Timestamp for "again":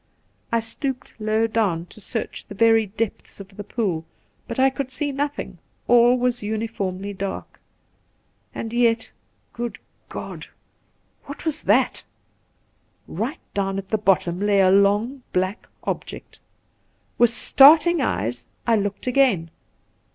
19.05-19.51